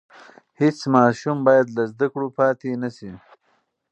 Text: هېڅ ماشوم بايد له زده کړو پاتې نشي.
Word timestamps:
هېڅ 0.59 0.79
ماشوم 0.95 1.37
بايد 1.47 1.67
له 1.77 1.83
زده 1.91 2.07
کړو 2.13 2.27
پاتې 2.37 2.69
نشي. 2.81 3.11